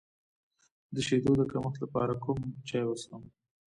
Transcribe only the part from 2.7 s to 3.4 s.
وڅښم؟